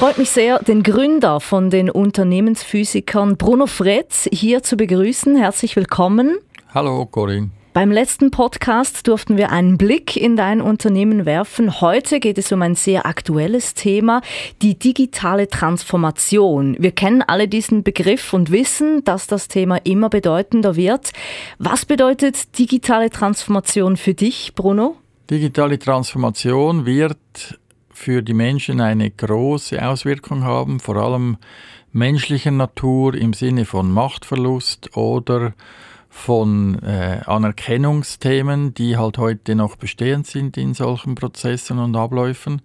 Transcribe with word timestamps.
freut 0.00 0.16
mich 0.16 0.30
sehr, 0.30 0.60
den 0.60 0.82
Gründer 0.82 1.40
von 1.40 1.68
den 1.68 1.90
Unternehmensphysikern 1.90 3.36
Bruno 3.36 3.66
Fretz 3.66 4.26
hier 4.32 4.62
zu 4.62 4.78
begrüßen. 4.78 5.36
Herzlich 5.36 5.76
willkommen. 5.76 6.38
Hallo 6.72 7.04
Corinne. 7.04 7.50
Beim 7.74 7.92
letzten 7.92 8.30
Podcast 8.30 9.06
durften 9.06 9.36
wir 9.36 9.52
einen 9.52 9.76
Blick 9.76 10.16
in 10.16 10.36
dein 10.36 10.62
Unternehmen 10.62 11.26
werfen. 11.26 11.82
Heute 11.82 12.18
geht 12.18 12.38
es 12.38 12.50
um 12.50 12.62
ein 12.62 12.76
sehr 12.76 13.04
aktuelles 13.04 13.74
Thema, 13.74 14.22
die 14.62 14.78
digitale 14.78 15.48
Transformation. 15.48 16.76
Wir 16.78 16.92
kennen 16.92 17.20
alle 17.20 17.46
diesen 17.46 17.82
Begriff 17.82 18.32
und 18.32 18.50
wissen, 18.50 19.04
dass 19.04 19.26
das 19.26 19.48
Thema 19.48 19.84
immer 19.84 20.08
bedeutender 20.08 20.76
wird. 20.76 21.10
Was 21.58 21.84
bedeutet 21.84 22.58
digitale 22.58 23.10
Transformation 23.10 23.98
für 23.98 24.14
dich, 24.14 24.54
Bruno? 24.54 24.96
Digitale 25.28 25.78
Transformation 25.78 26.86
wird 26.86 27.59
für 28.00 28.22
die 28.22 28.32
Menschen 28.32 28.80
eine 28.80 29.10
große 29.10 29.86
Auswirkung 29.86 30.42
haben, 30.42 30.80
vor 30.80 30.96
allem 30.96 31.36
menschlicher 31.92 32.50
Natur 32.50 33.14
im 33.14 33.34
Sinne 33.34 33.66
von 33.66 33.92
Machtverlust 33.92 34.96
oder 34.96 35.52
von 36.08 36.82
äh, 36.82 37.20
Anerkennungsthemen, 37.26 38.72
die 38.72 38.96
halt 38.96 39.18
heute 39.18 39.54
noch 39.54 39.76
bestehend 39.76 40.26
sind 40.26 40.56
in 40.56 40.72
solchen 40.72 41.14
Prozessen 41.14 41.78
und 41.78 41.94
Abläufen. 41.94 42.62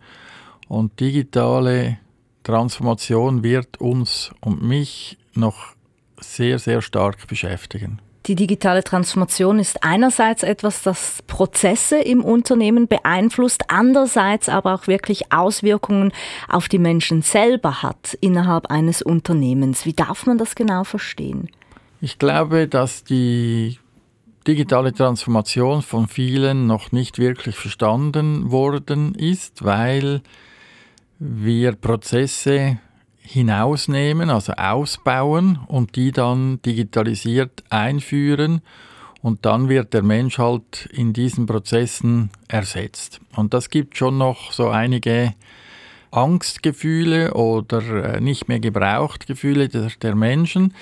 Und 0.69 1.01
digitale 1.01 1.97
Transformation 2.43 3.43
wird 3.43 3.81
uns 3.81 4.31
und 4.39 4.63
mich 4.63 5.17
noch 5.33 5.73
sehr, 6.17 6.59
sehr 6.59 6.81
stark 6.81 7.27
beschäftigen. 7.27 7.99
Die 8.27 8.33
digitale 8.35 8.83
Transformation 8.83 9.59
ist 9.59 9.83
einerseits 9.83 10.41
etwas, 10.41 10.81
das 10.81 11.21
Prozesse 11.27 11.99
im 11.99 12.23
Unternehmen 12.23 12.87
beeinflusst, 12.87 13.65
andererseits 13.67 14.49
aber 14.49 14.73
auch 14.73 14.87
wirklich 14.87 15.31
Auswirkungen 15.31 16.11
auf 16.49 16.67
die 16.67 16.79
Menschen 16.79 17.21
selber 17.21 17.83
hat 17.83 18.17
innerhalb 18.21 18.71
eines 18.71 19.03
Unternehmens. 19.03 19.85
Wie 19.85 19.93
darf 19.93 20.25
man 20.25 20.39
das 20.39 20.55
genau 20.55 20.83
verstehen? 20.83 21.49
Ich 22.01 22.17
glaube, 22.17 22.67
dass 22.67 23.03
die 23.03 23.77
digitale 24.47 24.91
Transformation 24.91 25.83
von 25.83 26.07
vielen 26.07 26.65
noch 26.65 26.91
nicht 26.91 27.19
wirklich 27.19 27.55
verstanden 27.55 28.49
worden 28.49 29.13
ist, 29.13 29.63
weil 29.63 30.21
wir 31.19 31.73
Prozesse 31.73 32.79
hinausnehmen, 33.25 34.29
also 34.29 34.53
ausbauen 34.53 35.59
und 35.67 35.95
die 35.95 36.11
dann 36.11 36.61
digitalisiert 36.61 37.63
einführen 37.69 38.61
und 39.21 39.45
dann 39.45 39.69
wird 39.69 39.93
der 39.93 40.03
Mensch 40.03 40.37
halt 40.37 40.87
in 40.91 41.11
diesen 41.11 41.47
Prozessen 41.47 42.29
ersetzt. 42.47 43.19
Und 43.35 43.53
das 43.53 43.69
gibt 43.69 43.97
schon 43.97 44.19
noch 44.19 44.51
so 44.51 44.69
einige 44.69 45.33
Angstgefühle 46.11 47.33
oder 47.33 48.15
äh, 48.15 48.21
nicht 48.21 48.47
mehr 48.47 48.59
gebraucht 48.59 49.27
Gefühle 49.27 49.67
der, 49.67 49.89
der 50.01 50.15
Menschen, 50.15 50.73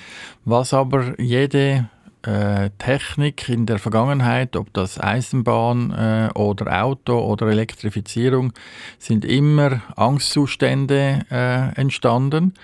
was 0.44 0.74
aber 0.74 1.18
jede 1.18 1.88
äh, 2.26 2.70
Technik 2.78 3.48
in 3.48 3.66
der 3.66 3.78
Vergangenheit, 3.78 4.56
ob 4.56 4.72
das 4.72 4.98
Eisenbahn 5.00 5.90
äh, 5.92 6.30
oder 6.34 6.84
Auto 6.84 7.18
oder 7.18 7.46
Elektrifizierung, 7.48 8.52
sind 8.98 9.24
immer 9.24 9.82
Angstzustände 9.96 11.20
äh, 11.30 11.80
entstanden. 11.80 12.54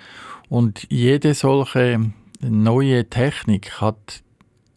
Und 0.48 0.86
jede 0.90 1.34
solche 1.34 2.12
neue 2.40 3.08
Technik 3.08 3.80
hat 3.80 4.22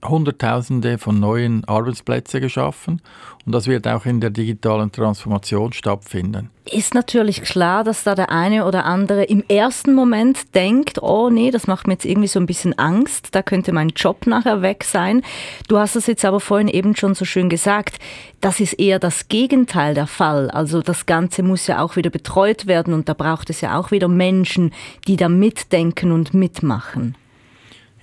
Hunderttausende 0.09 0.97
von 0.97 1.19
neuen 1.19 1.63
Arbeitsplätzen 1.65 2.41
geschaffen 2.41 3.01
und 3.45 3.51
das 3.51 3.67
wird 3.67 3.87
auch 3.87 4.05
in 4.05 4.21
der 4.21 4.29
digitalen 4.29 4.91
Transformation 4.91 5.73
stattfinden. 5.73 6.49
Ist 6.71 6.93
natürlich 6.93 7.41
klar, 7.41 7.83
dass 7.83 8.05
da 8.05 8.15
der 8.15 8.29
eine 8.29 8.65
oder 8.65 8.85
andere 8.85 9.25
im 9.25 9.43
ersten 9.49 9.93
Moment 9.93 10.55
denkt, 10.55 11.03
oh 11.03 11.29
nee, 11.29 11.51
das 11.51 11.67
macht 11.67 11.85
mir 11.85 11.93
jetzt 11.93 12.05
irgendwie 12.05 12.29
so 12.29 12.39
ein 12.39 12.45
bisschen 12.45 12.77
Angst, 12.79 13.35
da 13.35 13.41
könnte 13.41 13.73
mein 13.73 13.89
Job 13.89 14.27
nachher 14.27 14.61
weg 14.61 14.85
sein. 14.85 15.23
Du 15.67 15.77
hast 15.77 15.97
es 15.97 16.07
jetzt 16.07 16.23
aber 16.23 16.39
vorhin 16.39 16.69
eben 16.69 16.95
schon 16.95 17.15
so 17.15 17.25
schön 17.25 17.49
gesagt, 17.49 17.99
das 18.39 18.61
ist 18.61 18.79
eher 18.79 18.99
das 18.99 19.27
Gegenteil 19.27 19.93
der 19.93 20.07
Fall. 20.07 20.49
Also 20.49 20.81
das 20.81 21.05
Ganze 21.05 21.43
muss 21.43 21.67
ja 21.67 21.81
auch 21.81 21.97
wieder 21.97 22.09
betreut 22.09 22.65
werden 22.65 22.93
und 22.93 23.09
da 23.09 23.13
braucht 23.13 23.49
es 23.49 23.59
ja 23.59 23.77
auch 23.77 23.91
wieder 23.91 24.07
Menschen, 24.07 24.71
die 25.05 25.17
da 25.17 25.27
mitdenken 25.27 26.13
und 26.13 26.33
mitmachen. 26.33 27.15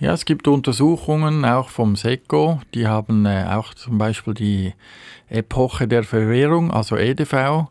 Ja, 0.00 0.14
es 0.14 0.24
gibt 0.24 0.48
Untersuchungen 0.48 1.44
auch 1.44 1.68
vom 1.68 1.94
SECO, 1.94 2.62
die 2.72 2.86
haben 2.86 3.26
äh, 3.26 3.44
auch 3.50 3.74
zum 3.74 3.98
Beispiel 3.98 4.32
die 4.32 4.72
Epoche 5.28 5.86
der 5.86 6.04
Verwährung, 6.04 6.70
also 6.70 6.96
EDV, 6.96 7.66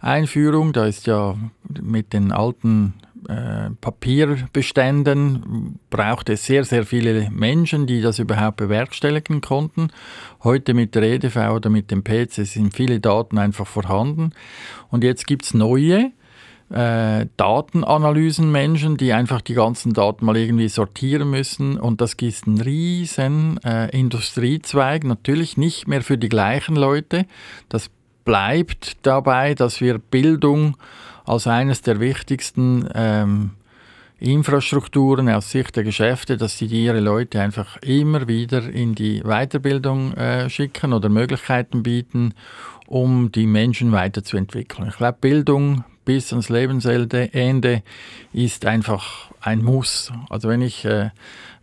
Einführung. 0.00 0.72
Da 0.72 0.86
ist 0.86 1.08
ja 1.08 1.34
mit 1.80 2.12
den 2.12 2.30
alten 2.30 2.94
äh, 3.28 3.70
Papierbeständen 3.80 5.80
braucht 5.90 6.28
es 6.28 6.46
sehr, 6.46 6.64
sehr 6.64 6.86
viele 6.86 7.28
Menschen, 7.32 7.88
die 7.88 8.00
das 8.00 8.20
überhaupt 8.20 8.58
bewerkstelligen 8.58 9.40
konnten. 9.40 9.88
Heute 10.44 10.74
mit 10.74 10.94
der 10.94 11.02
EDV 11.02 11.36
oder 11.52 11.68
mit 11.68 11.90
dem 11.90 12.04
PC 12.04 12.46
sind 12.46 12.76
viele 12.76 13.00
Daten 13.00 13.38
einfach 13.38 13.66
vorhanden. 13.66 14.34
Und 14.88 15.02
jetzt 15.02 15.26
gibt 15.26 15.46
es 15.46 15.52
neue, 15.52 16.12
äh, 16.72 17.26
Datenanalysenmenschen, 17.36 18.96
die 18.96 19.12
einfach 19.12 19.40
die 19.42 19.54
ganzen 19.54 19.92
Daten 19.92 20.24
mal 20.24 20.36
irgendwie 20.36 20.68
sortieren 20.68 21.30
müssen. 21.30 21.78
Und 21.78 22.00
das 22.00 22.14
ist 22.14 22.46
ein 22.46 22.60
riesen 22.60 23.62
äh, 23.62 23.88
Industriezweig, 23.96 25.04
natürlich 25.04 25.56
nicht 25.56 25.86
mehr 25.86 26.02
für 26.02 26.16
die 26.16 26.28
gleichen 26.28 26.76
Leute. 26.76 27.26
Das 27.68 27.90
bleibt 28.24 28.96
dabei, 29.06 29.54
dass 29.54 29.80
wir 29.80 29.98
Bildung 29.98 30.76
als 31.24 31.46
eines 31.46 31.82
der 31.82 32.00
wichtigsten 32.00 32.88
ähm, 32.94 33.50
Infrastrukturen 34.18 35.28
aus 35.28 35.50
Sicht 35.50 35.74
der 35.76 35.82
Geschäfte, 35.82 36.36
dass 36.36 36.56
sie 36.56 36.66
ihre 36.66 37.00
Leute 37.00 37.40
einfach 37.40 37.76
immer 37.82 38.28
wieder 38.28 38.68
in 38.68 38.94
die 38.94 39.20
Weiterbildung 39.22 40.14
äh, 40.14 40.48
schicken 40.48 40.92
oder 40.92 41.08
Möglichkeiten 41.08 41.82
bieten, 41.82 42.34
um 42.86 43.32
die 43.32 43.46
Menschen 43.46 43.90
weiterzuentwickeln. 43.90 44.88
Ich 44.88 44.96
glaube, 44.96 45.18
Bildung 45.20 45.84
bis 46.04 46.32
ans 46.32 46.48
Lebensende 46.48 47.30
ist 48.32 48.66
einfach 48.66 49.31
ein 49.42 49.62
Muss. 49.62 50.12
Also 50.30 50.48
wenn 50.48 50.62
ich 50.62 50.84
äh, 50.84 51.10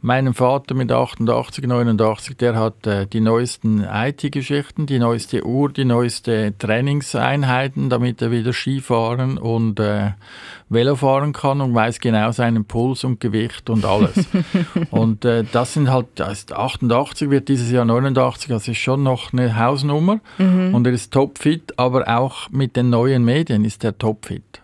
meinen 0.02 0.34
Vater 0.34 0.76
mit 0.76 0.92
88, 0.92 1.66
89, 1.66 2.38
der 2.38 2.56
hat 2.56 2.88
äh, 2.88 3.06
die 3.06 3.20
neuesten 3.20 3.84
IT-Geschichten, 3.84 4.86
die 4.86 5.00
neueste 5.00 5.46
Uhr, 5.46 5.72
die 5.72 5.86
neueste 5.86 6.54
Trainingseinheiten, 6.58 7.90
damit 7.90 8.22
er 8.22 8.32
wieder 8.32 8.54
Skifahren 8.54 9.38
und 9.38 9.80
äh, 9.80 10.12
Velo 10.70 10.96
fahren 10.96 11.34
kann 11.34 11.60
und 11.60 11.74
weiß 11.74 12.00
genau 12.00 12.32
seinen 12.32 12.66
Puls 12.66 13.04
und 13.04 13.20
Gewicht 13.20 13.70
und 13.70 13.84
alles. 13.86 14.28
und 14.92 15.26
äh, 15.26 15.44
das 15.52 15.74
sind 15.74 15.90
halt, 15.90 16.08
das 16.16 16.40
ist 16.40 16.54
88 16.54 17.30
wird 17.30 17.50
dieses 17.50 17.72
Jahr 17.72 17.86
89, 17.86 18.50
das 18.50 18.68
ist 18.68 18.78
schon 18.78 19.04
noch 19.04 19.34
eine 19.34 19.58
Hausnummer 19.58 20.20
mhm. 20.38 20.74
und 20.74 20.88
er 20.88 20.94
ist 20.94 21.12
topfit, 21.12 21.74
aber 21.78 22.08
auch 22.08 22.50
mit 22.50 22.76
den 22.76 22.90
neuen 22.90 23.26
Medien 23.26 23.66
ist 23.66 23.84
er 23.84 23.98
topfit. 23.98 24.62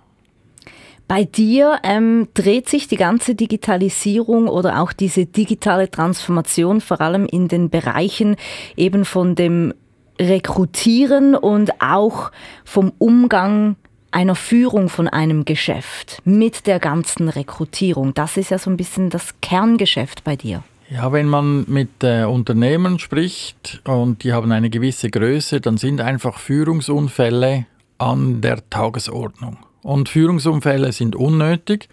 Bei 1.08 1.24
dir 1.24 1.80
ähm, 1.84 2.30
dreht 2.34 2.68
sich 2.68 2.88
die 2.88 2.98
ganze 2.98 3.36
Digitalisierung 3.36 4.48
oder 4.48 4.82
auch 4.82 4.92
diese 4.92 5.28
digitale 5.28 5.90
Transformation 5.92 6.82
vor 6.82 7.00
allem 7.00 7.28
in 7.28 7.48
den 7.48 7.70
Bereichen 7.70 8.38
eben 8.76 9.06
von 9.06 9.36
dem 9.36 9.74
Rekrutieren 10.20 11.36
und 11.36 11.80
auch 11.80 12.32
vom 12.64 12.92
Umgang 12.98 13.76
einer 14.10 14.34
Führung 14.34 14.90
von 14.90 15.08
einem 15.08 15.46
Geschäft 15.46 16.22
mit 16.26 16.66
der 16.66 16.80
ganzen 16.80 17.30
Rekrutierung. 17.30 18.14
Das 18.14 18.38
ist 18.38 18.50
ja 18.50 18.58
so 18.58 18.72
ein 18.72 18.78
bisschen 18.78 19.10
das 19.10 19.36
Kerngeschäft 19.42 20.24
bei 20.24 20.36
dir. 20.36 20.64
Ja, 20.90 21.12
wenn 21.12 21.28
man 21.28 21.66
mit 21.68 22.04
äh, 22.04 22.24
Unternehmen 22.24 22.98
spricht 22.98 23.82
und 23.84 24.24
die 24.24 24.34
haben 24.34 24.52
eine 24.52 24.70
gewisse 24.70 25.10
Größe, 25.10 25.60
dann 25.60 25.78
sind 25.78 26.00
einfach 26.02 26.40
Führungsunfälle 26.40 27.66
an 27.98 28.42
der 28.42 28.68
Tagesordnung 28.70 29.58
und 29.86 30.10
Führungsunfälle 30.10 30.92
sind 30.92 31.16
unnötig. 31.16 31.90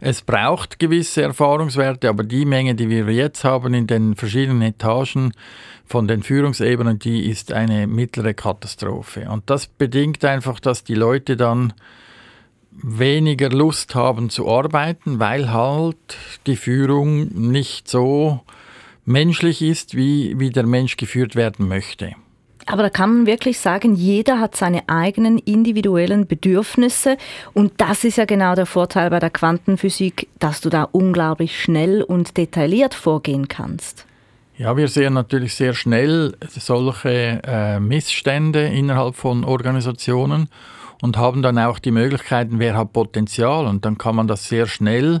Es 0.00 0.22
braucht 0.22 0.78
gewisse 0.78 1.22
Erfahrungswerte, 1.22 2.08
aber 2.08 2.24
die 2.24 2.46
Menge, 2.46 2.74
die 2.74 2.88
wir 2.88 3.04
jetzt 3.12 3.44
haben 3.44 3.74
in 3.74 3.86
den 3.86 4.14
verschiedenen 4.14 4.62
Etagen 4.62 5.32
von 5.84 6.08
den 6.08 6.22
Führungsebenen, 6.22 6.98
die 6.98 7.28
ist 7.28 7.52
eine 7.52 7.86
mittlere 7.86 8.32
Katastrophe. 8.32 9.28
Und 9.30 9.50
das 9.50 9.66
bedingt 9.66 10.24
einfach, 10.24 10.60
dass 10.60 10.82
die 10.82 10.94
Leute 10.94 11.36
dann 11.36 11.74
weniger 12.70 13.50
Lust 13.50 13.94
haben 13.94 14.30
zu 14.30 14.48
arbeiten, 14.48 15.18
weil 15.18 15.52
halt 15.52 16.16
die 16.46 16.56
Führung 16.56 17.28
nicht 17.50 17.88
so 17.88 18.40
menschlich 19.04 19.60
ist, 19.60 19.94
wie, 19.94 20.38
wie 20.38 20.50
der 20.50 20.66
Mensch 20.66 20.96
geführt 20.96 21.36
werden 21.36 21.68
möchte. 21.68 22.14
Aber 22.66 22.82
da 22.82 22.90
kann 22.90 23.14
man 23.14 23.26
wirklich 23.26 23.60
sagen, 23.60 23.94
jeder 23.94 24.40
hat 24.40 24.56
seine 24.56 24.88
eigenen 24.88 25.38
individuellen 25.38 26.26
Bedürfnisse 26.26 27.16
und 27.54 27.72
das 27.76 28.02
ist 28.02 28.16
ja 28.16 28.24
genau 28.24 28.56
der 28.56 28.66
Vorteil 28.66 29.08
bei 29.10 29.20
der 29.20 29.30
Quantenphysik, 29.30 30.28
dass 30.40 30.60
du 30.60 30.68
da 30.68 30.82
unglaublich 30.82 31.62
schnell 31.62 32.02
und 32.02 32.36
detailliert 32.36 32.92
vorgehen 32.94 33.46
kannst. 33.46 34.04
Ja, 34.58 34.76
wir 34.76 34.88
sehen 34.88 35.12
natürlich 35.12 35.54
sehr 35.54 35.74
schnell 35.74 36.34
solche 36.48 37.40
äh, 37.44 37.78
Missstände 37.78 38.66
innerhalb 38.66 39.14
von 39.14 39.44
Organisationen 39.44 40.48
und 41.02 41.18
haben 41.18 41.42
dann 41.42 41.58
auch 41.58 41.78
die 41.78 41.90
Möglichkeiten, 41.90 42.58
wer 42.58 42.76
hat 42.76 42.92
Potenzial 42.92 43.66
und 43.66 43.84
dann 43.84 43.98
kann 43.98 44.16
man 44.16 44.26
das 44.26 44.48
sehr 44.48 44.66
schnell 44.66 45.20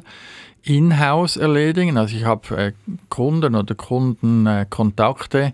in-house 0.62 1.36
erledigen. 1.36 1.96
Also 1.96 2.16
ich 2.16 2.24
habe 2.24 2.56
äh, 2.56 2.72
Kunden 3.08 3.54
oder 3.54 3.74
Kundenkontakte, 3.74 5.38
äh, 5.38 5.52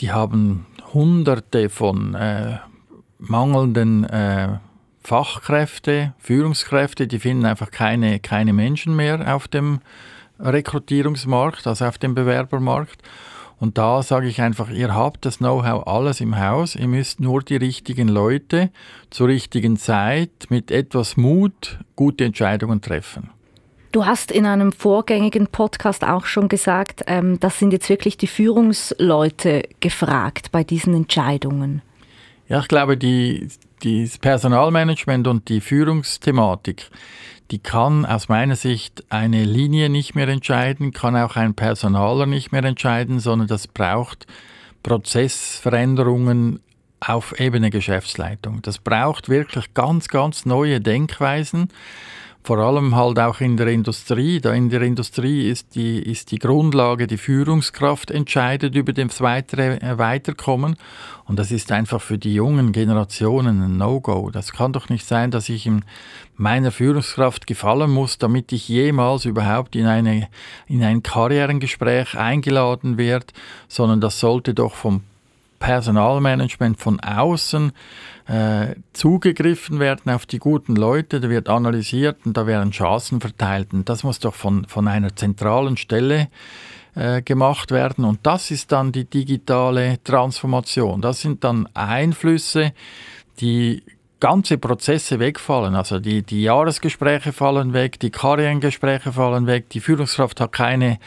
die 0.00 0.12
haben 0.12 0.66
hunderte 0.94 1.68
von 1.68 2.14
äh, 2.14 2.58
mangelnden 3.18 4.04
äh, 4.04 4.58
Fachkräfte, 5.02 6.14
Führungskräfte, 6.18 7.06
die 7.06 7.18
finden 7.18 7.44
einfach 7.44 7.70
keine, 7.70 8.20
keine 8.20 8.54
Menschen 8.54 8.96
mehr 8.96 9.34
auf 9.34 9.48
dem 9.48 9.80
Rekrutierungsmarkt, 10.40 11.66
also 11.66 11.84
auf 11.84 11.98
dem 11.98 12.14
Bewerbermarkt. 12.14 13.02
Und 13.60 13.78
da 13.78 14.02
sage 14.02 14.28
ich 14.28 14.40
einfach, 14.40 14.70
ihr 14.70 14.94
habt 14.94 15.24
das 15.24 15.38
Know-how 15.38 15.86
alles 15.86 16.20
im 16.20 16.38
Haus, 16.38 16.74
ihr 16.74 16.88
müsst 16.88 17.20
nur 17.20 17.42
die 17.42 17.56
richtigen 17.56 18.08
Leute 18.08 18.70
zur 19.10 19.28
richtigen 19.28 19.76
Zeit 19.76 20.46
mit 20.48 20.70
etwas 20.70 21.16
Mut 21.16 21.78
gute 21.96 22.24
Entscheidungen 22.24 22.80
treffen. 22.80 23.30
Du 23.94 24.06
hast 24.06 24.32
in 24.32 24.44
einem 24.44 24.72
vorgängigen 24.72 25.46
Podcast 25.46 26.02
auch 26.02 26.26
schon 26.26 26.48
gesagt, 26.48 27.04
ähm, 27.06 27.38
das 27.38 27.60
sind 27.60 27.72
jetzt 27.72 27.88
wirklich 27.88 28.16
die 28.16 28.26
Führungsleute 28.26 29.68
gefragt 29.78 30.50
bei 30.50 30.64
diesen 30.64 30.94
Entscheidungen. 30.94 31.80
Ja, 32.48 32.58
ich 32.58 32.66
glaube, 32.66 32.96
die, 32.96 33.46
das 33.84 34.18
Personalmanagement 34.18 35.28
und 35.28 35.48
die 35.48 35.60
Führungsthematik, 35.60 36.90
die 37.52 37.60
kann 37.60 38.04
aus 38.04 38.28
meiner 38.28 38.56
Sicht 38.56 39.04
eine 39.10 39.44
Linie 39.44 39.88
nicht 39.88 40.16
mehr 40.16 40.26
entscheiden, 40.26 40.92
kann 40.92 41.16
auch 41.16 41.36
ein 41.36 41.54
Personaler 41.54 42.26
nicht 42.26 42.50
mehr 42.50 42.64
entscheiden, 42.64 43.20
sondern 43.20 43.46
das 43.46 43.68
braucht 43.68 44.26
Prozessveränderungen 44.82 46.58
auf 46.98 47.38
Ebene 47.38 47.70
Geschäftsleitung. 47.70 48.60
Das 48.60 48.78
braucht 48.78 49.28
wirklich 49.28 49.72
ganz, 49.72 50.08
ganz 50.08 50.46
neue 50.46 50.80
Denkweisen 50.80 51.68
vor 52.44 52.58
allem 52.58 52.94
halt 52.94 53.18
auch 53.18 53.40
in 53.40 53.56
der 53.56 53.68
Industrie. 53.68 54.38
Da 54.38 54.52
in 54.52 54.68
der 54.68 54.82
Industrie 54.82 55.48
ist 55.48 55.74
die, 55.74 55.98
ist 55.98 56.30
die 56.30 56.38
Grundlage, 56.38 57.06
die 57.06 57.16
Führungskraft 57.16 58.10
entscheidet 58.10 58.74
über 58.74 58.92
das 58.92 59.22
weitere 59.22 59.76
äh, 59.78 59.96
Weiterkommen. 59.96 60.76
Und 61.24 61.38
das 61.38 61.50
ist 61.50 61.72
einfach 61.72 62.02
für 62.02 62.18
die 62.18 62.34
jungen 62.34 62.72
Generationen 62.72 63.62
ein 63.62 63.78
No-Go. 63.78 64.30
Das 64.30 64.52
kann 64.52 64.74
doch 64.74 64.90
nicht 64.90 65.06
sein, 65.06 65.30
dass 65.30 65.48
ich 65.48 65.66
in 65.66 65.86
meiner 66.36 66.70
Führungskraft 66.70 67.46
gefallen 67.46 67.90
muss, 67.90 68.18
damit 68.18 68.52
ich 68.52 68.68
jemals 68.68 69.24
überhaupt 69.24 69.74
in, 69.74 69.86
eine, 69.86 70.28
in 70.66 70.82
ein 70.84 71.02
Karrierengespräch 71.02 72.14
eingeladen 72.18 72.98
werde, 72.98 73.28
sondern 73.68 74.02
das 74.02 74.20
sollte 74.20 74.52
doch 74.52 74.74
vom 74.74 75.00
Personalmanagement 75.64 76.78
von 76.78 77.00
außen 77.00 77.72
äh, 78.26 78.74
zugegriffen 78.92 79.80
werden 79.80 80.12
auf 80.12 80.26
die 80.26 80.38
guten 80.38 80.76
Leute, 80.76 81.20
da 81.20 81.30
wird 81.30 81.48
analysiert 81.48 82.18
und 82.26 82.36
da 82.36 82.46
werden 82.46 82.70
Chancen 82.70 83.18
verteilt. 83.18 83.72
Und 83.72 83.88
das 83.88 84.04
muss 84.04 84.18
doch 84.18 84.34
von, 84.34 84.66
von 84.66 84.86
einer 84.86 85.16
zentralen 85.16 85.78
Stelle 85.78 86.28
äh, 86.94 87.22
gemacht 87.22 87.70
werden. 87.70 88.04
Und 88.04 88.18
das 88.24 88.50
ist 88.50 88.72
dann 88.72 88.92
die 88.92 89.06
digitale 89.06 90.02
Transformation. 90.04 91.00
Das 91.00 91.22
sind 91.22 91.44
dann 91.44 91.66
Einflüsse, 91.72 92.74
die 93.40 93.82
ganze 94.20 94.58
Prozesse 94.58 95.18
wegfallen. 95.18 95.74
Also 95.74 95.98
die, 95.98 96.22
die 96.22 96.42
Jahresgespräche 96.42 97.32
fallen 97.32 97.72
weg, 97.72 98.00
die 98.00 98.10
Karrierengespräche 98.10 99.12
fallen 99.12 99.46
weg, 99.46 99.68
die 99.70 99.80
Führungskraft 99.80 100.40
hat 100.40 100.52
keinen 100.52 100.98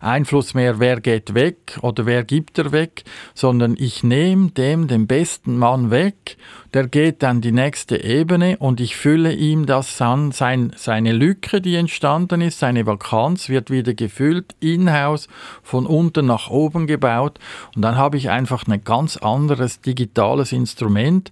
Einfluss 0.00 0.54
mehr, 0.54 0.78
wer 0.78 1.00
geht 1.00 1.34
weg 1.34 1.78
oder 1.82 2.06
wer 2.06 2.24
gibt 2.24 2.58
er 2.58 2.72
weg, 2.72 3.04
sondern 3.34 3.76
ich 3.78 4.02
nehme 4.02 4.50
dem 4.50 4.88
den 4.88 5.06
besten 5.06 5.58
Mann 5.58 5.90
weg, 5.90 6.36
der 6.74 6.88
geht 6.88 7.22
dann 7.22 7.42
die 7.42 7.52
nächste 7.52 8.02
Ebene 8.02 8.56
und 8.56 8.80
ich 8.80 8.96
fülle 8.96 9.34
ihm 9.34 9.66
das 9.66 10.00
an, 10.00 10.32
sein, 10.32 10.72
seine 10.76 11.12
Lücke, 11.12 11.60
die 11.60 11.76
entstanden 11.76 12.40
ist, 12.40 12.60
seine 12.60 12.86
Vakanz 12.86 13.50
wird 13.50 13.70
wieder 13.70 13.92
gefüllt, 13.92 14.54
in-house, 14.60 15.28
von 15.62 15.84
unten 15.84 16.24
nach 16.24 16.48
oben 16.48 16.86
gebaut. 16.86 17.38
Und 17.76 17.82
dann 17.82 17.96
habe 17.96 18.16
ich 18.16 18.30
einfach 18.30 18.66
ein 18.66 18.84
ganz 18.84 19.18
anderes 19.18 19.82
digitales 19.82 20.52
Instrument, 20.52 21.30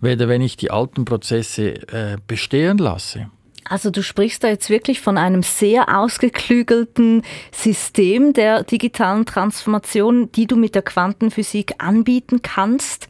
weder 0.00 0.28
wenn 0.28 0.42
ich 0.42 0.56
die 0.56 0.69
alten 0.70 1.04
Prozesse 1.04 1.74
äh, 1.92 2.16
bestehen 2.26 2.78
lasse. 2.78 3.30
Also 3.64 3.90
du 3.90 4.02
sprichst 4.02 4.42
da 4.42 4.48
jetzt 4.48 4.68
wirklich 4.68 5.00
von 5.00 5.16
einem 5.16 5.44
sehr 5.44 5.96
ausgeklügelten 5.96 7.22
System 7.52 8.32
der 8.32 8.64
digitalen 8.64 9.26
Transformation, 9.26 10.32
die 10.32 10.48
du 10.48 10.56
mit 10.56 10.74
der 10.74 10.82
Quantenphysik 10.82 11.74
anbieten 11.78 12.42
kannst. 12.42 13.08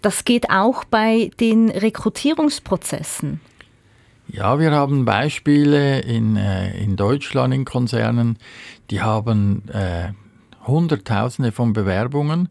Das 0.00 0.24
geht 0.24 0.50
auch 0.50 0.84
bei 0.84 1.30
den 1.40 1.70
Rekrutierungsprozessen. 1.70 3.40
Ja, 4.28 4.58
wir 4.58 4.70
haben 4.70 5.04
Beispiele 5.04 6.00
in, 6.00 6.36
äh, 6.36 6.76
in 6.78 6.96
Deutschland 6.96 7.52
in 7.52 7.64
Konzernen, 7.64 8.38
die 8.90 9.00
haben 9.00 9.68
äh, 9.70 10.12
Hunderttausende 10.66 11.52
von 11.52 11.72
Bewerbungen, 11.72 12.48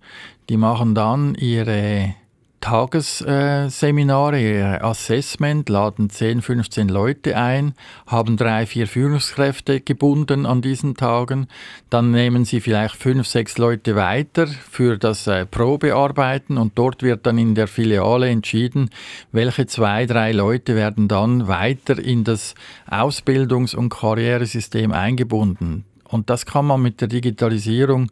die 0.49 0.57
machen 0.57 0.93
dann 0.93 1.35
ihre 1.35 2.15
Tagesseminare, 2.63 4.39
ihr 4.39 4.85
Assessment, 4.85 5.67
laden 5.67 6.09
10, 6.09 6.41
15 6.41 6.87
Leute 6.87 7.35
ein, 7.35 7.73
haben 8.07 8.37
drei, 8.37 8.65
vier 8.65 8.87
Führungskräfte 8.87 9.81
gebunden 9.81 10.45
an 10.45 10.61
diesen 10.61 10.95
Tagen. 10.95 11.47
Dann 11.89 12.11
nehmen 12.11 12.45
sie 12.45 12.61
vielleicht 12.61 12.95
fünf, 12.95 13.27
sechs 13.27 13.57
Leute 13.57 13.97
weiter 13.97 14.47
für 14.47 14.97
das 14.97 15.27
äh, 15.27 15.45
Probearbeiten 15.45 16.57
und 16.57 16.77
dort 16.77 17.03
wird 17.03 17.25
dann 17.25 17.37
in 17.37 17.53
der 17.53 17.67
Filiale 17.67 18.29
entschieden, 18.29 18.89
welche 19.33 19.67
zwei, 19.67 20.05
drei 20.05 20.31
Leute 20.31 20.77
werden 20.77 21.09
dann 21.09 21.49
weiter 21.49 21.99
in 21.99 22.23
das 22.23 22.55
Ausbildungs- 22.89 23.75
und 23.75 23.89
Karrieresystem 23.89 24.93
eingebunden. 24.93 25.83
Und 26.13 26.29
das 26.29 26.45
kann 26.45 26.65
man 26.65 26.81
mit 26.81 27.01
der 27.01 27.07
Digitalisierung 27.07 28.11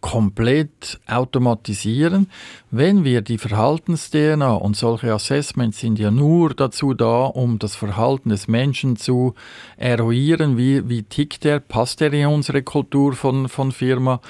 komplett 0.00 0.98
automatisieren. 1.06 2.28
Wenn 2.70 3.04
wir 3.04 3.20
die 3.20 3.38
Verhaltens-DNA 3.38 4.52
und 4.54 4.76
solche 4.76 5.12
Assessments 5.12 5.78
sind 5.78 5.98
ja 5.98 6.10
nur 6.10 6.54
dazu 6.54 6.94
da, 6.94 7.24
um 7.26 7.58
das 7.58 7.76
Verhalten 7.76 8.30
des 8.30 8.48
Menschen 8.48 8.96
zu 8.96 9.34
eruieren, 9.76 10.56
wie, 10.56 10.88
wie 10.88 11.02
tickt 11.04 11.44
er, 11.44 11.60
passt 11.60 12.00
er 12.00 12.12
in 12.12 12.26
unsere 12.26 12.62
Kultur 12.62 13.12
von, 13.12 13.48
von 13.48 13.70
Firma. 13.70 14.20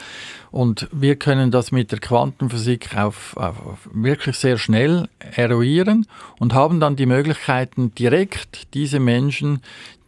Und 0.53 0.87
wir 0.93 1.17
können 1.17 1.51
das 1.51 1.73
mit 1.73 1.93
der 1.93 1.99
Quantenphysik 1.99 2.95
auf, 2.97 3.37
auf 3.39 3.89
wirklich 3.93 4.37
sehr 4.37 4.59
schnell 4.59 5.09
eruieren 5.35 6.07
und 6.39 6.53
haben 6.53 6.79
dann 6.79 6.95
die 6.95 7.07
Möglichkeiten, 7.07 7.95
direkt 7.95 8.75
diese 8.75 9.01
Menschen, 9.01 9.63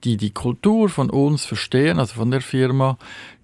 die 0.04 0.18
die 0.18 0.32
Kultur 0.32 0.90
von 0.90 1.08
uns 1.08 1.46
verstehen, 1.46 1.98
also 1.98 2.14
von 2.16 2.30
der 2.30 2.42
Firma, 2.42 2.98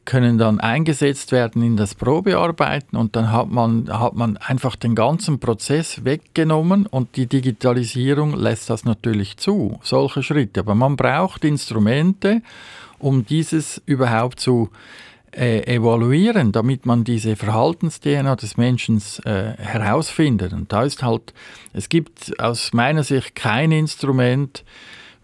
können 0.05 0.39
dann 0.39 0.61
eingesetzt 0.61 1.33
werden 1.33 1.63
in 1.63 1.77
das 1.77 1.95
Probearbeiten 1.95 2.99
und 2.99 3.17
dann 3.17 3.31
hat 3.31 3.49
man, 3.49 3.89
hat 3.89 4.15
man 4.15 4.37
einfach 4.37 4.77
den 4.77 4.95
ganzen 4.95 5.39
Prozess 5.39 6.05
weggenommen 6.05 6.87
und 6.87 7.17
die 7.17 7.27
Digitalisierung 7.27 8.35
lässt 8.35 8.69
das 8.69 8.85
natürlich 8.85 9.37
zu, 9.37 9.79
solche 9.83 10.23
Schritte. 10.23 10.61
Aber 10.61 10.75
man 10.75 10.97
braucht 10.97 11.45
Instrumente, 11.45 12.43
um 12.99 13.25
dieses 13.25 13.81
überhaupt 13.87 14.41
zu 14.41 14.71
äh, 15.33 15.63
evaluieren, 15.75 16.53
damit 16.53 16.87
man 16.87 17.05
diese 17.05 17.37
Verhaltens-DNA 17.37 18.37
des 18.37 18.57
Menschen 18.57 19.03
äh, 19.25 19.55
herausfindet. 19.57 20.53
Und 20.53 20.73
da 20.73 20.83
ist 20.83 21.03
halt, 21.03 21.33
es 21.73 21.89
gibt 21.89 22.39
aus 22.41 22.73
meiner 22.73 23.05
Sicht 23.05 23.35
kein 23.35 23.73
Instrument, 23.73 24.65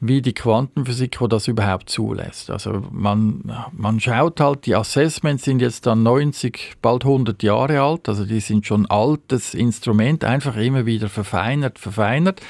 wie 0.00 0.20
die 0.20 0.34
Quantenphysik, 0.34 1.20
wo 1.20 1.26
das 1.26 1.48
überhaupt 1.48 1.88
zulässt. 1.88 2.50
Also 2.50 2.82
man, 2.90 3.50
man 3.72 3.98
schaut 3.98 4.40
halt, 4.40 4.66
die 4.66 4.76
Assessments 4.76 5.44
sind 5.44 5.60
jetzt 5.60 5.86
dann 5.86 6.02
90, 6.02 6.76
bald 6.82 7.04
100 7.04 7.42
Jahre 7.42 7.80
alt, 7.80 8.08
also 8.08 8.26
die 8.26 8.40
sind 8.40 8.66
schon 8.66 8.86
altes 8.86 9.54
Instrument, 9.54 10.22
einfach 10.22 10.56
immer 10.56 10.84
wieder 10.84 11.08
verfeinert, 11.08 11.78
verfeinert. 11.78 12.40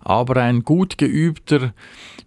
Aber 0.00 0.42
ein 0.42 0.64
gut 0.64 0.98
geübter 0.98 1.72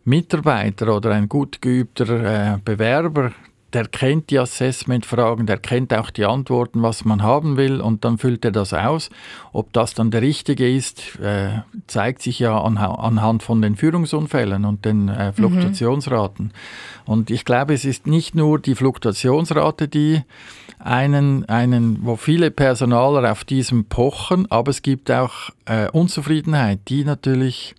Mitarbeiter 0.05 0.95
oder 0.95 1.11
ein 1.11 1.27
gut 1.27 1.61
geübter 1.61 2.53
äh, 2.53 2.57
Bewerber, 2.63 3.33
der 3.77 3.87
kennt 3.87 4.31
die 4.31 4.39
Assessment-Fragen, 4.39 5.45
der 5.45 5.59
kennt 5.59 5.93
auch 5.93 6.09
die 6.09 6.25
Antworten, 6.25 6.81
was 6.81 7.05
man 7.05 7.21
haben 7.21 7.57
will 7.57 7.79
und 7.79 8.03
dann 8.03 8.17
füllt 8.17 8.43
er 8.43 8.49
das 8.49 8.73
aus. 8.73 9.11
Ob 9.53 9.71
das 9.71 9.93
dann 9.93 10.09
der 10.09 10.23
richtige 10.23 10.67
ist, 10.67 11.19
äh, 11.19 11.59
zeigt 11.85 12.23
sich 12.23 12.39
ja 12.39 12.59
an, 12.59 12.79
anhand 12.79 13.43
von 13.43 13.61
den 13.61 13.75
Führungsunfällen 13.75 14.65
und 14.65 14.83
den 14.83 15.09
äh, 15.09 15.27
mhm. 15.27 15.33
Fluktuationsraten. 15.33 16.45
Mhm. 16.45 16.51
Und 17.05 17.29
ich 17.29 17.45
glaube, 17.45 17.75
es 17.75 17.85
ist 17.85 18.07
nicht 18.07 18.33
nur 18.33 18.57
die 18.57 18.73
Fluktuationsrate, 18.73 19.87
die 19.87 20.23
einen, 20.79 21.45
einen, 21.45 21.99
wo 22.01 22.15
viele 22.15 22.49
Personaler 22.49 23.31
auf 23.31 23.45
diesem 23.45 23.85
pochen, 23.85 24.49
aber 24.49 24.71
es 24.71 24.81
gibt 24.81 25.11
auch 25.11 25.51
äh, 25.65 25.87
Unzufriedenheit, 25.91 26.79
die 26.87 27.05
natürlich 27.05 27.75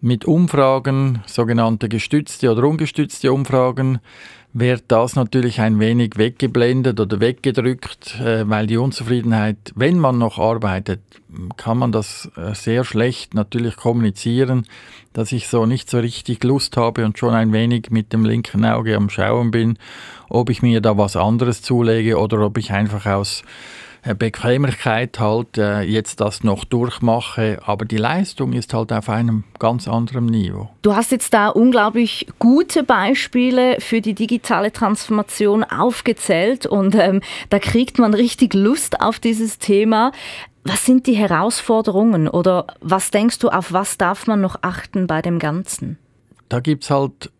mit 0.00 0.24
Umfragen, 0.24 1.22
sogenannte 1.26 1.88
gestützte 1.88 2.50
oder 2.50 2.66
ungestützte 2.66 3.32
Umfragen, 3.32 3.98
wird 4.60 4.84
das 4.88 5.16
natürlich 5.16 5.60
ein 5.60 5.78
wenig 5.78 6.16
weggeblendet 6.16 6.98
oder 7.00 7.20
weggedrückt, 7.20 8.20
äh, 8.20 8.48
weil 8.48 8.66
die 8.66 8.76
Unzufriedenheit, 8.76 9.56
wenn 9.74 9.98
man 9.98 10.18
noch 10.18 10.38
arbeitet, 10.38 11.00
kann 11.56 11.78
man 11.78 11.92
das 11.92 12.30
äh, 12.36 12.54
sehr 12.54 12.84
schlecht 12.84 13.34
natürlich 13.34 13.76
kommunizieren, 13.76 14.66
dass 15.12 15.32
ich 15.32 15.48
so 15.48 15.66
nicht 15.66 15.90
so 15.90 15.98
richtig 15.98 16.42
Lust 16.44 16.76
habe 16.76 17.04
und 17.04 17.18
schon 17.18 17.34
ein 17.34 17.52
wenig 17.52 17.90
mit 17.90 18.12
dem 18.12 18.24
linken 18.24 18.64
Auge 18.64 18.96
am 18.96 19.10
Schauen 19.10 19.50
bin, 19.50 19.78
ob 20.28 20.50
ich 20.50 20.62
mir 20.62 20.80
da 20.80 20.96
was 20.96 21.16
anderes 21.16 21.62
zulege 21.62 22.18
oder 22.18 22.40
ob 22.40 22.58
ich 22.58 22.72
einfach 22.72 23.06
aus 23.06 23.42
Bequemlichkeit 24.02 25.18
halt 25.18 25.58
äh, 25.58 25.82
jetzt 25.82 26.20
das 26.20 26.44
noch 26.44 26.64
durchmache, 26.64 27.60
aber 27.64 27.84
die 27.84 27.96
Leistung 27.96 28.52
ist 28.52 28.74
halt 28.74 28.92
auf 28.92 29.08
einem 29.08 29.44
ganz 29.58 29.88
anderen 29.88 30.26
Niveau. 30.26 30.70
Du 30.82 30.94
hast 30.94 31.10
jetzt 31.10 31.34
da 31.34 31.48
unglaublich 31.48 32.26
gute 32.38 32.84
Beispiele 32.84 33.76
für 33.80 34.00
die 34.00 34.14
digitale 34.14 34.72
Transformation 34.72 35.64
aufgezählt 35.64 36.66
und 36.66 36.94
ähm, 36.94 37.20
da 37.50 37.58
kriegt 37.58 37.98
man 37.98 38.14
richtig 38.14 38.54
Lust 38.54 39.00
auf 39.00 39.18
dieses 39.18 39.58
Thema. 39.58 40.12
Was 40.64 40.84
sind 40.84 41.06
die 41.06 41.14
Herausforderungen 41.14 42.28
oder 42.28 42.66
was 42.80 43.10
denkst 43.10 43.38
du, 43.38 43.48
auf 43.48 43.72
was 43.72 43.96
darf 43.96 44.26
man 44.26 44.40
noch 44.40 44.56
achten 44.62 45.06
bei 45.06 45.22
dem 45.22 45.38
Ganzen? 45.38 45.98
Da 46.48 46.60
gibt 46.60 46.84
es 46.84 46.90
halt 46.90 47.30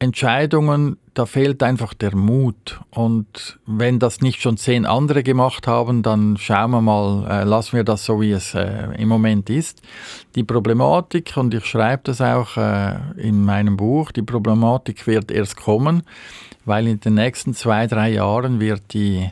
Entscheidungen, 0.00 0.96
da 1.14 1.26
fehlt 1.26 1.62
einfach 1.62 1.92
der 1.92 2.14
Mut. 2.14 2.80
Und 2.90 3.58
wenn 3.66 3.98
das 3.98 4.20
nicht 4.20 4.40
schon 4.40 4.56
zehn 4.56 4.86
andere 4.86 5.24
gemacht 5.24 5.66
haben, 5.66 6.02
dann 6.02 6.36
schauen 6.36 6.70
wir 6.70 6.80
mal, 6.80 7.26
äh, 7.28 7.44
lassen 7.44 7.76
wir 7.76 7.84
das 7.84 8.04
so, 8.04 8.20
wie 8.20 8.30
es 8.30 8.54
äh, 8.54 8.94
im 8.96 9.08
Moment 9.08 9.50
ist. 9.50 9.82
Die 10.36 10.44
Problematik, 10.44 11.36
und 11.36 11.52
ich 11.52 11.64
schreibe 11.64 12.02
das 12.04 12.20
auch 12.20 12.56
äh, 12.56 12.96
in 13.16 13.44
meinem 13.44 13.76
Buch, 13.76 14.12
die 14.12 14.22
Problematik 14.22 15.06
wird 15.08 15.32
erst 15.32 15.56
kommen, 15.56 16.04
weil 16.64 16.86
in 16.86 17.00
den 17.00 17.14
nächsten 17.14 17.54
zwei, 17.54 17.88
drei 17.88 18.10
Jahren 18.10 18.60
wird 18.60 18.92
die, 18.92 19.28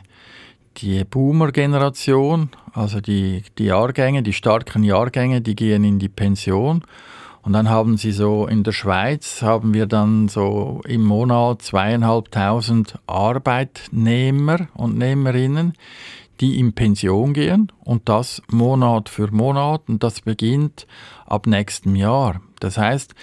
die 0.77 1.05
Boomer-Generation, 1.05 2.49
also 2.73 2.99
die, 2.99 3.43
die 3.57 3.65
Jahrgänge, 3.65 4.21
die 4.21 4.33
starken 4.33 4.83
Jahrgänge, 4.83 5.39
die 5.39 5.55
gehen 5.55 5.85
in 5.85 5.99
die 5.99 6.09
Pension. 6.09 6.83
Und 7.47 7.53
dann 7.53 7.69
haben 7.69 7.95
sie 7.95 8.11
so 8.11 8.45
in 8.45 8.65
der 8.65 8.73
Schweiz 8.73 9.41
haben 9.41 9.73
wir 9.73 9.85
dann 9.85 10.27
so 10.27 10.81
im 10.85 11.01
Monat 11.01 11.61
zweieinhalbtausend 11.61 12.99
Arbeitnehmer 13.07 14.67
und 14.73 14.97
Nehmerinnen, 14.97 15.71
die 16.41 16.59
in 16.59 16.73
Pension 16.73 17.31
gehen 17.31 17.71
und 17.85 18.09
das 18.09 18.41
Monat 18.51 19.07
für 19.07 19.31
Monat 19.31 19.83
und 19.87 20.03
das 20.03 20.19
beginnt 20.19 20.87
ab 21.25 21.47
nächstem 21.47 21.95
Jahr. 21.95 22.41
Das 22.59 22.77
heißt, 22.77 23.15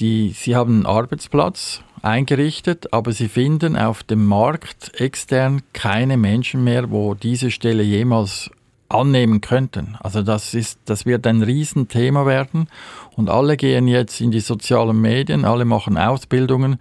die, 0.00 0.30
sie 0.30 0.56
haben 0.56 0.78
einen 0.78 0.86
Arbeitsplatz 0.86 1.84
eingerichtet, 2.02 2.92
aber 2.92 3.12
sie 3.12 3.28
finden 3.28 3.76
auf 3.76 4.02
dem 4.02 4.26
Markt 4.26 5.00
extern 5.00 5.62
keine 5.72 6.16
Menschen 6.16 6.64
mehr, 6.64 6.90
wo 6.90 7.14
diese 7.14 7.52
Stelle 7.52 7.84
jemals 7.84 8.50
annehmen 8.94 9.40
könnten. 9.40 9.96
Also 10.00 10.22
das, 10.22 10.54
ist, 10.54 10.78
das 10.84 11.06
wird 11.06 11.26
ein 11.26 11.42
Riesenthema 11.42 12.26
werden 12.26 12.68
und 13.16 13.28
alle 13.28 13.56
gehen 13.56 13.88
jetzt 13.88 14.20
in 14.20 14.30
die 14.30 14.40
sozialen 14.40 15.00
Medien, 15.00 15.44
alle 15.44 15.64
machen 15.64 15.98
Ausbildungen, 15.98 16.78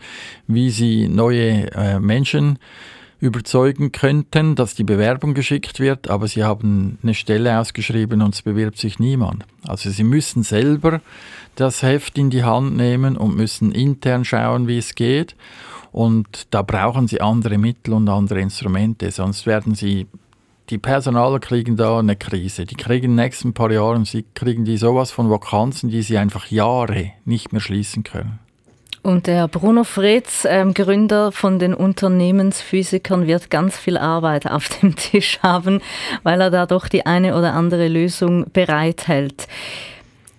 wie 0.48 0.70
sie 0.70 1.08
neue 1.08 1.72
äh, 1.74 2.00
Menschen 2.00 2.60
überzeugen 3.24 3.94
könnten, 3.94 4.56
dass 4.56 4.76
die 4.76 4.84
Bewerbung 4.84 5.34
geschickt 5.34 5.80
wird, 5.80 6.10
aber 6.10 6.28
sie 6.28 6.44
haben 6.44 6.98
eine 7.04 7.14
Stelle 7.14 7.58
ausgeschrieben 7.58 8.22
und 8.22 8.36
es 8.36 8.42
bewirbt 8.42 8.78
sich 8.78 9.00
niemand. 9.00 9.46
Also 9.66 9.90
sie 9.92 10.04
müssen 10.04 10.44
selber 10.44 11.00
das 11.56 11.84
Heft 11.84 12.18
in 12.18 12.30
die 12.30 12.44
Hand 12.44 12.76
nehmen 12.76 13.16
und 13.16 13.38
müssen 13.38 13.72
intern 13.72 14.26
schauen, 14.26 14.68
wie 14.68 14.78
es 14.78 14.94
geht. 14.96 15.38
Und 15.94 16.48
da 16.50 16.64
brauchen 16.64 17.08
sie 17.08 17.22
andere 17.22 17.58
Mittel 17.58 17.94
und 17.94 18.10
andere 18.10 18.42
Instrumente, 18.42 19.10
sonst 19.12 19.46
werden 19.46 19.74
sie 19.74 20.08
die 20.70 20.78
Personaler 20.78 21.40
kriegen 21.40 21.76
da 21.76 22.00
eine 22.00 22.16
Krise. 22.16 22.66
Die 22.66 22.76
kriegen 22.76 23.06
in 23.06 23.12
den 23.12 23.24
nächsten 23.24 23.54
paar 23.54 23.72
Jahren, 23.72 24.06
sie 24.06 24.26
kriegen 24.34 24.66
die 24.66 24.78
sowas 24.78 25.12
von 25.12 25.30
Vakanzen, 25.30 25.90
die 25.90 26.02
sie 26.02 26.18
einfach 26.18 26.48
Jahre 26.48 27.12
nicht 27.26 27.52
mehr 27.52 27.62
schließen 27.62 28.04
können. 28.04 28.40
Und 29.02 29.28
der 29.28 29.50
Bruno 29.50 29.84
Fritz, 29.84 30.48
ähm, 30.50 30.74
Gründer 30.74 31.34
von 31.34 31.60
den 31.60 31.74
Unternehmensphysikern, 31.74 33.28
wird 33.28 33.50
ganz 33.50 33.78
viel 33.78 33.98
Arbeit 33.98 34.50
auf 34.50 34.70
dem 34.70 34.96
Tisch 34.96 35.40
haben, 35.44 35.82
weil 36.24 36.40
er 36.40 36.50
da 36.50 36.66
doch 36.66 36.88
die 36.88 37.06
eine 37.06 37.38
oder 37.38 37.54
andere 37.54 37.90
Lösung 37.90 38.46
bereithält. 38.54 39.50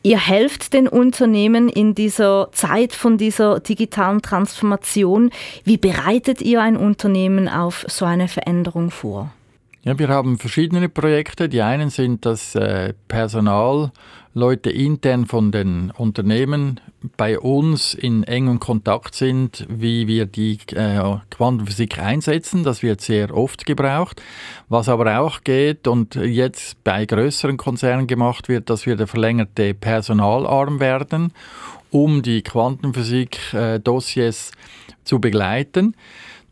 Ihr 0.03 0.19
helft 0.19 0.73
den 0.73 0.89
Unternehmen 0.89 1.69
in 1.69 1.95
dieser 1.95 2.49
Zeit 2.53 2.93
von 2.95 3.19
dieser 3.19 3.61
digitalen 3.61 4.23
Transformation. 4.23 5.31
Wie 5.65 5.79
bereitet 5.79 6.41
ihr 6.41 6.63
ein 6.63 6.79
Unternehmen 6.79 7.49
auf 7.49 7.85
so 7.89 8.07
eine 8.07 8.29
Veränderung 8.29 8.91
vor? 8.91 9.31
Ja, 9.85 9.99
wir 9.99 10.09
haben 10.09 10.39
verschiedene 10.39 10.89
Projekte. 10.89 11.51
Die 11.51 11.61
einen 11.61 11.91
sind, 11.91 12.25
dass 12.25 12.55
äh, 12.55 12.95
Personalleute 13.07 14.71
intern 14.71 15.27
von 15.27 15.53
den 15.53 15.91
Unternehmen 15.91 16.81
bei 17.19 17.39
uns 17.39 17.93
in 17.93 18.25
engem 18.25 18.61
Kontakt 18.61 19.15
sind, 19.15 19.67
wie 19.69 20.07
wir 20.07 20.25
die 20.25 20.59
äh, 20.73 21.19
Quantenphysik 21.29 21.99
einsetzen. 21.99 22.65
Das 22.65 22.83
wird 22.83 23.03
sehr 23.03 23.37
oft 23.37 23.67
gebraucht. 23.67 24.23
Was 24.71 24.89
aber 24.89 25.21
auch 25.21 25.45
geht 25.45 25.87
und 25.87 26.15
jetzt 26.15 26.83
bei 26.83 27.05
größeren 27.05 27.59
Konzernen 27.59 28.07
gemacht 28.07 28.49
wird, 28.49 28.71
dass 28.71 28.87
wir 28.87 28.97
der 28.97 29.07
verlängerte 29.07 29.75
Personalarm 29.75 30.81
werden, 30.81 31.35
um 31.91 32.23
die 32.23 32.41
Quantenphysik-Dossiers 32.41 34.51
äh, 34.51 34.55
zu 35.05 35.21
begleiten, 35.21 35.95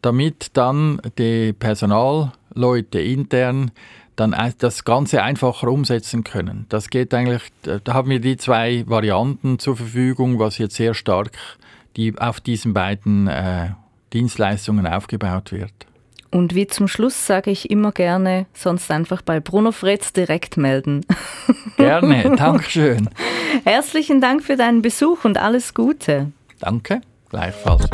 damit 0.02 0.50
dann 0.52 1.00
die 1.16 1.54
Personal 1.54 2.32
Leute 2.54 3.00
intern 3.00 3.70
dann 4.16 4.36
das 4.58 4.84
Ganze 4.84 5.22
einfacher 5.22 5.68
umsetzen 5.68 6.22
können. 6.22 6.66
Das 6.68 6.90
geht 6.90 7.14
eigentlich, 7.14 7.42
da 7.62 7.94
haben 7.94 8.10
wir 8.10 8.20
die 8.20 8.36
zwei 8.36 8.84
Varianten 8.86 9.58
zur 9.58 9.76
Verfügung, 9.76 10.38
was 10.38 10.58
jetzt 10.58 10.76
sehr 10.76 10.94
stark 10.94 11.30
die, 11.96 12.18
auf 12.18 12.40
diesen 12.40 12.74
beiden 12.74 13.26
äh, 13.26 13.70
Dienstleistungen 14.12 14.86
aufgebaut 14.86 15.52
wird. 15.52 15.72
Und 16.30 16.54
wie 16.54 16.66
zum 16.66 16.88
Schluss 16.88 17.26
sage 17.26 17.50
ich 17.50 17.70
immer 17.70 17.92
gerne, 17.92 18.46
sonst 18.54 18.90
einfach 18.90 19.20
bei 19.20 19.38
Bruno 19.38 19.70
Fretz 19.70 20.14
direkt 20.14 20.56
melden. 20.56 21.04
Gerne, 21.76 22.34
Dankeschön. 22.36 23.10
Herzlichen 23.64 24.22
Dank 24.22 24.42
für 24.42 24.56
deinen 24.56 24.80
Besuch 24.80 25.26
und 25.26 25.36
alles 25.36 25.74
Gute. 25.74 26.32
Danke, 26.58 27.02
gleichfalls. 27.28 27.90